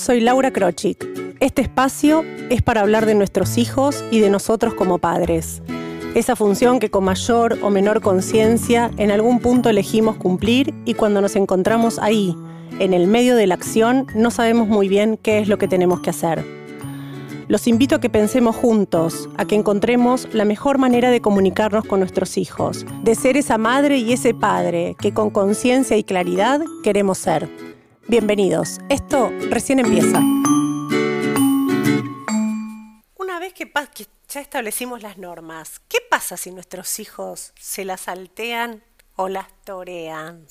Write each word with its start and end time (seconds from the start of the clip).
soy 0.00 0.20
Laura 0.20 0.50
Krochik. 0.50 1.06
Este 1.40 1.60
espacio 1.60 2.24
es 2.48 2.62
para 2.62 2.80
hablar 2.80 3.04
de 3.04 3.14
nuestros 3.14 3.58
hijos 3.58 4.02
y 4.10 4.20
de 4.20 4.30
nosotros 4.30 4.72
como 4.72 4.96
padres. 4.96 5.60
Esa 6.14 6.36
función 6.36 6.80
que 6.80 6.90
con 6.90 7.04
mayor 7.04 7.58
o 7.60 7.68
menor 7.68 8.00
conciencia 8.00 8.90
en 8.96 9.10
algún 9.10 9.40
punto 9.40 9.68
elegimos 9.68 10.16
cumplir 10.16 10.72
y 10.86 10.94
cuando 10.94 11.20
nos 11.20 11.36
encontramos 11.36 11.98
ahí, 11.98 12.34
en 12.78 12.94
el 12.94 13.08
medio 13.08 13.36
de 13.36 13.46
la 13.46 13.54
acción, 13.54 14.06
no 14.14 14.30
sabemos 14.30 14.68
muy 14.68 14.88
bien 14.88 15.18
qué 15.22 15.38
es 15.38 15.48
lo 15.48 15.58
que 15.58 15.68
tenemos 15.68 16.00
que 16.00 16.10
hacer. 16.10 16.42
Los 17.48 17.66
invito 17.66 17.96
a 17.96 18.00
que 18.00 18.08
pensemos 18.08 18.56
juntos, 18.56 19.28
a 19.36 19.44
que 19.44 19.54
encontremos 19.54 20.28
la 20.32 20.46
mejor 20.46 20.78
manera 20.78 21.10
de 21.10 21.20
comunicarnos 21.20 21.84
con 21.84 22.00
nuestros 22.00 22.38
hijos, 22.38 22.86
de 23.02 23.14
ser 23.14 23.36
esa 23.36 23.58
madre 23.58 23.98
y 23.98 24.14
ese 24.14 24.32
padre 24.32 24.96
que 24.98 25.12
con 25.12 25.28
conciencia 25.28 25.98
y 25.98 26.04
claridad 26.04 26.62
queremos 26.82 27.18
ser. 27.18 27.69
Bienvenidos, 28.10 28.80
esto 28.88 29.30
recién 29.50 29.78
empieza. 29.78 30.18
Una 33.14 33.38
vez 33.38 33.52
que, 33.52 33.70
ya 34.28 34.40
establecimos 34.40 35.00
las 35.00 35.16
normas, 35.16 35.80
¿qué 35.86 35.98
pasa 36.10 36.36
si 36.36 36.50
nuestros 36.50 36.98
hijos 36.98 37.52
se 37.56 37.84
las 37.84 38.00
saltean 38.00 38.82
o 39.14 39.28
las 39.28 39.46
torean? 39.62 40.44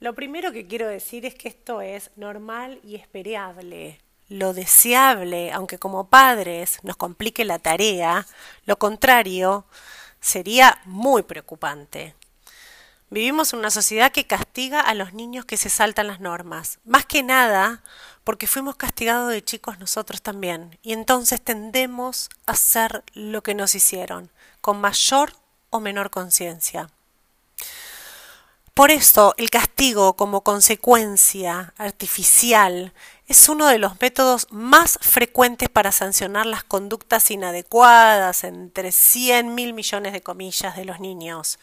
Lo 0.00 0.16
primero 0.16 0.50
que 0.50 0.66
quiero 0.66 0.88
decir 0.88 1.26
es 1.26 1.36
que 1.36 1.46
esto 1.46 1.80
es 1.80 2.10
normal 2.16 2.80
y 2.82 2.96
esperable. 2.96 4.00
Lo 4.28 4.52
deseable, 4.52 5.52
aunque 5.52 5.78
como 5.78 6.08
padres 6.08 6.80
nos 6.82 6.96
complique 6.96 7.44
la 7.44 7.60
tarea, 7.60 8.26
lo 8.66 8.80
contrario 8.80 9.64
sería 10.20 10.80
muy 10.86 11.22
preocupante. 11.22 12.16
Vivimos 13.12 13.52
en 13.52 13.58
una 13.58 13.70
sociedad 13.70 14.12
que 14.12 14.28
castiga 14.28 14.80
a 14.80 14.94
los 14.94 15.12
niños 15.12 15.44
que 15.44 15.56
se 15.56 15.68
saltan 15.68 16.06
las 16.06 16.20
normas, 16.20 16.78
más 16.84 17.04
que 17.04 17.24
nada 17.24 17.82
porque 18.22 18.46
fuimos 18.46 18.76
castigados 18.76 19.32
de 19.32 19.42
chicos 19.42 19.80
nosotros 19.80 20.22
también, 20.22 20.78
y 20.82 20.92
entonces 20.92 21.40
tendemos 21.40 22.28
a 22.46 22.52
hacer 22.52 23.02
lo 23.14 23.42
que 23.42 23.54
nos 23.54 23.74
hicieron, 23.74 24.30
con 24.60 24.80
mayor 24.80 25.32
o 25.70 25.80
menor 25.80 26.10
conciencia. 26.10 26.88
Por 28.74 28.92
eso 28.92 29.34
el 29.38 29.50
castigo 29.50 30.14
como 30.14 30.42
consecuencia 30.42 31.74
artificial 31.76 32.94
es 33.26 33.48
uno 33.48 33.66
de 33.66 33.78
los 33.78 34.00
métodos 34.00 34.46
más 34.50 34.98
frecuentes 35.02 35.68
para 35.68 35.90
sancionar 35.90 36.46
las 36.46 36.62
conductas 36.62 37.32
inadecuadas 37.32 38.44
entre 38.44 38.92
100 38.92 39.52
mil 39.54 39.72
millones 39.72 40.12
de 40.12 40.22
comillas 40.22 40.76
de 40.76 40.84
los 40.84 41.00
niños. 41.00 41.58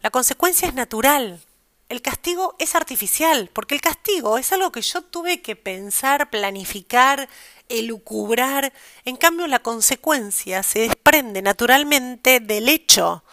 La 0.00 0.10
consecuencia 0.10 0.68
es 0.68 0.74
natural. 0.74 1.40
El 1.88 2.02
castigo 2.02 2.54
es 2.58 2.74
artificial, 2.74 3.50
porque 3.52 3.74
el 3.74 3.80
castigo 3.80 4.38
es 4.38 4.52
algo 4.52 4.70
que 4.70 4.82
yo 4.82 5.02
tuve 5.02 5.40
que 5.40 5.56
pensar, 5.56 6.30
planificar, 6.30 7.28
elucubrar. 7.68 8.72
En 9.04 9.16
cambio, 9.16 9.46
la 9.46 9.58
consecuencia 9.60 10.62
se 10.62 10.80
desprende 10.80 11.42
naturalmente 11.42 12.40
del 12.40 12.68
hecho, 12.68 13.24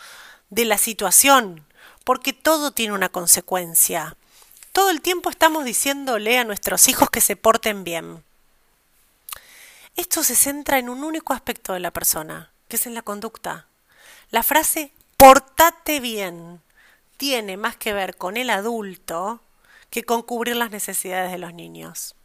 de 0.49 0.65
la 0.65 0.77
situación, 0.77 1.65
porque 2.03 2.33
todo 2.33 2.71
tiene 2.71 2.93
una 2.93 3.09
consecuencia. 3.09 4.15
Todo 4.71 4.89
el 4.89 5.01
tiempo 5.01 5.29
estamos 5.29 5.65
diciéndole 5.65 6.37
a 6.39 6.45
nuestros 6.45 6.87
hijos 6.87 7.09
que 7.09 7.21
se 7.21 7.35
porten 7.35 7.83
bien. 7.83 8.23
Esto 9.95 10.23
se 10.23 10.35
centra 10.35 10.79
en 10.79 10.89
un 10.89 11.03
único 11.03 11.33
aspecto 11.33 11.73
de 11.73 11.79
la 11.79 11.91
persona, 11.91 12.51
que 12.67 12.75
es 12.75 12.85
en 12.85 12.93
la 12.93 13.01
conducta. 13.01 13.67
La 14.31 14.43
frase 14.43 14.91
portate 15.17 15.99
bien 15.99 16.61
tiene 17.17 17.57
más 17.57 17.77
que 17.77 17.93
ver 17.93 18.17
con 18.17 18.37
el 18.37 18.49
adulto 18.49 19.41
que 19.89 20.03
con 20.03 20.21
cubrir 20.21 20.55
las 20.55 20.71
necesidades 20.71 21.31
de 21.31 21.37
los 21.37 21.53
niños. 21.53 22.15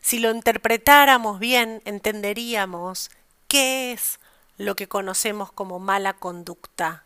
Si 0.00 0.18
lo 0.18 0.30
interpretáramos 0.30 1.38
bien, 1.38 1.82
entenderíamos 1.84 3.10
qué 3.48 3.92
es 3.92 4.18
lo 4.56 4.76
que 4.76 4.88
conocemos 4.88 5.52
como 5.52 5.78
mala 5.78 6.14
conducta. 6.14 7.04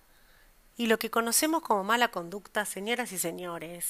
Y 0.77 0.87
lo 0.87 0.99
que 0.99 1.11
conocemos 1.11 1.63
como 1.63 1.85
mala 1.85 2.09
conducta, 2.09 2.65
señoras 2.65 3.13
y 3.13 3.19
señores, 3.19 3.87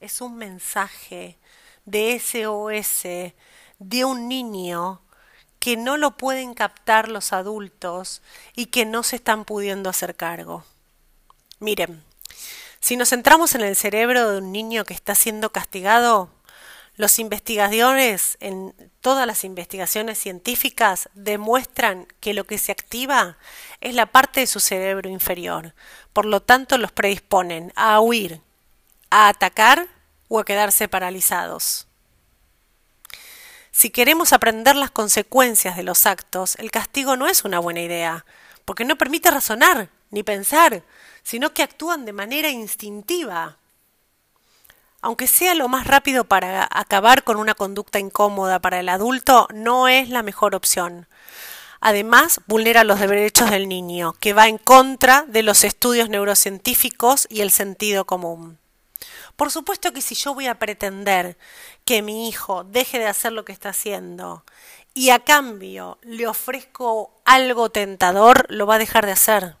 es 0.00 0.20
un 0.20 0.36
mensaje 0.36 1.38
de 1.84 2.18
SOS 2.18 3.32
de 3.78 4.04
un 4.04 4.28
niño 4.28 5.00
que 5.58 5.76
no 5.76 5.96
lo 5.96 6.16
pueden 6.16 6.54
captar 6.54 7.08
los 7.08 7.32
adultos 7.32 8.22
y 8.54 8.66
que 8.66 8.86
no 8.86 9.02
se 9.02 9.16
están 9.16 9.44
pudiendo 9.44 9.90
hacer 9.90 10.14
cargo. 10.14 10.64
Miren, 11.58 12.02
si 12.80 12.96
nos 12.96 13.10
centramos 13.10 13.54
en 13.54 13.62
el 13.62 13.76
cerebro 13.76 14.30
de 14.30 14.38
un 14.38 14.52
niño 14.52 14.84
que 14.84 14.94
está 14.94 15.14
siendo 15.14 15.50
castigado, 15.50 16.30
los 16.96 17.18
investigadores 17.18 18.36
en 18.40 18.74
todas 19.00 19.26
las 19.26 19.44
investigaciones 19.44 20.18
científicas 20.18 21.08
demuestran 21.14 22.06
que 22.20 22.34
lo 22.34 22.44
que 22.44 22.58
se 22.58 22.72
activa 22.72 23.36
es 23.80 23.94
la 23.94 24.06
parte 24.06 24.40
de 24.40 24.46
su 24.46 24.60
cerebro 24.60 25.08
inferior. 25.08 25.74
Por 26.12 26.24
lo 26.24 26.42
tanto, 26.42 26.78
los 26.78 26.92
predisponen 26.92 27.72
a 27.76 28.00
huir, 28.00 28.40
a 29.10 29.28
atacar 29.28 29.86
o 30.28 30.38
a 30.38 30.44
quedarse 30.44 30.88
paralizados. 30.88 31.87
Si 33.78 33.90
queremos 33.90 34.32
aprender 34.32 34.74
las 34.74 34.90
consecuencias 34.90 35.76
de 35.76 35.84
los 35.84 36.04
actos, 36.04 36.56
el 36.56 36.72
castigo 36.72 37.16
no 37.16 37.28
es 37.28 37.44
una 37.44 37.60
buena 37.60 37.80
idea, 37.80 38.26
porque 38.64 38.84
no 38.84 38.98
permite 38.98 39.30
razonar 39.30 39.88
ni 40.10 40.24
pensar, 40.24 40.82
sino 41.22 41.54
que 41.54 41.62
actúan 41.62 42.04
de 42.04 42.12
manera 42.12 42.50
instintiva. 42.50 43.56
Aunque 45.00 45.28
sea 45.28 45.54
lo 45.54 45.68
más 45.68 45.86
rápido 45.86 46.24
para 46.24 46.68
acabar 46.68 47.22
con 47.22 47.36
una 47.36 47.54
conducta 47.54 48.00
incómoda 48.00 48.58
para 48.58 48.80
el 48.80 48.88
adulto, 48.88 49.46
no 49.54 49.86
es 49.86 50.08
la 50.08 50.24
mejor 50.24 50.56
opción. 50.56 51.06
Además, 51.80 52.40
vulnera 52.48 52.82
los 52.82 52.98
derechos 52.98 53.48
del 53.48 53.68
niño, 53.68 54.16
que 54.18 54.32
va 54.32 54.48
en 54.48 54.58
contra 54.58 55.22
de 55.28 55.44
los 55.44 55.62
estudios 55.62 56.08
neurocientíficos 56.08 57.28
y 57.30 57.42
el 57.42 57.52
sentido 57.52 58.06
común. 58.06 58.58
Por 59.38 59.52
supuesto 59.52 59.92
que 59.92 60.02
si 60.02 60.16
yo 60.16 60.34
voy 60.34 60.48
a 60.48 60.58
pretender 60.58 61.38
que 61.84 62.02
mi 62.02 62.28
hijo 62.28 62.64
deje 62.64 62.98
de 62.98 63.06
hacer 63.06 63.30
lo 63.30 63.44
que 63.44 63.52
está 63.52 63.68
haciendo 63.68 64.44
y 64.94 65.10
a 65.10 65.20
cambio 65.20 65.96
le 66.02 66.26
ofrezco 66.26 67.12
algo 67.24 67.70
tentador, 67.70 68.46
lo 68.48 68.66
va 68.66 68.74
a 68.74 68.78
dejar 68.80 69.06
de 69.06 69.12
hacer. 69.12 69.54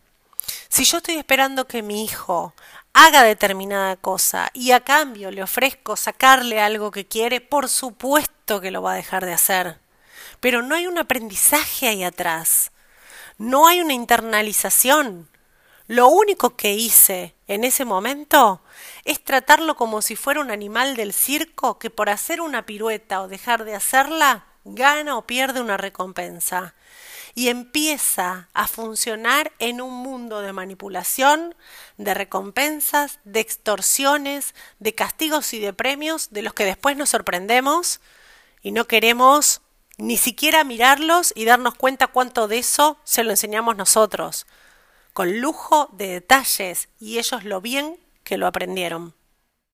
Si 0.68 0.82
yo 0.82 0.96
estoy 0.96 1.14
esperando 1.14 1.68
que 1.68 1.84
mi 1.84 2.02
hijo 2.02 2.54
haga 2.92 3.22
determinada 3.22 3.94
cosa 3.94 4.50
y 4.52 4.72
a 4.72 4.80
cambio 4.80 5.30
le 5.30 5.44
ofrezco 5.44 5.94
sacarle 5.94 6.60
algo 6.60 6.90
que 6.90 7.06
quiere, 7.06 7.40
por 7.40 7.68
supuesto 7.68 8.60
que 8.60 8.72
lo 8.72 8.82
va 8.82 8.94
a 8.94 8.96
dejar 8.96 9.24
de 9.24 9.34
hacer. 9.34 9.78
Pero 10.40 10.60
no 10.60 10.74
hay 10.74 10.88
un 10.88 10.98
aprendizaje 10.98 11.86
ahí 11.86 12.02
atrás. 12.02 12.72
No 13.36 13.68
hay 13.68 13.80
una 13.80 13.94
internalización. 13.94 15.28
Lo 15.88 16.08
único 16.08 16.54
que 16.54 16.74
hice 16.74 17.34
en 17.46 17.64
ese 17.64 17.86
momento 17.86 18.60
es 19.06 19.24
tratarlo 19.24 19.74
como 19.74 20.02
si 20.02 20.16
fuera 20.16 20.42
un 20.42 20.50
animal 20.50 20.96
del 20.96 21.14
circo 21.14 21.78
que 21.78 21.88
por 21.88 22.10
hacer 22.10 22.42
una 22.42 22.66
pirueta 22.66 23.22
o 23.22 23.28
dejar 23.28 23.64
de 23.64 23.74
hacerla 23.74 24.44
gana 24.66 25.16
o 25.16 25.26
pierde 25.26 25.62
una 25.62 25.78
recompensa. 25.78 26.74
Y 27.34 27.48
empieza 27.48 28.50
a 28.52 28.68
funcionar 28.68 29.52
en 29.60 29.80
un 29.80 29.94
mundo 29.94 30.42
de 30.42 30.52
manipulación, 30.52 31.54
de 31.96 32.12
recompensas, 32.12 33.18
de 33.24 33.40
extorsiones, 33.40 34.54
de 34.80 34.94
castigos 34.94 35.54
y 35.54 35.58
de 35.58 35.72
premios 35.72 36.28
de 36.30 36.42
los 36.42 36.52
que 36.52 36.66
después 36.66 36.98
nos 36.98 37.08
sorprendemos 37.08 38.02
y 38.60 38.72
no 38.72 38.86
queremos 38.86 39.62
ni 39.96 40.18
siquiera 40.18 40.64
mirarlos 40.64 41.32
y 41.34 41.46
darnos 41.46 41.76
cuenta 41.76 42.08
cuánto 42.08 42.46
de 42.46 42.58
eso 42.58 42.98
se 43.04 43.24
lo 43.24 43.30
enseñamos 43.30 43.74
nosotros 43.74 44.44
con 45.18 45.40
lujo 45.40 45.88
de 45.94 46.06
detalles 46.10 46.90
y 47.00 47.18
ellos 47.18 47.42
lo 47.42 47.60
bien 47.60 47.98
que 48.22 48.38
lo 48.38 48.46
aprendieron. 48.46 49.14